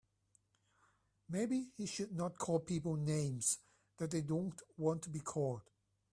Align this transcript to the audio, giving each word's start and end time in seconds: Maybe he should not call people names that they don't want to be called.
Maybe 1.29 1.73
he 1.77 1.85
should 1.85 2.11
not 2.11 2.39
call 2.39 2.59
people 2.61 2.95
names 2.95 3.59
that 3.97 4.09
they 4.09 4.21
don't 4.21 4.59
want 4.75 5.03
to 5.03 5.11
be 5.11 5.19
called. 5.19 5.61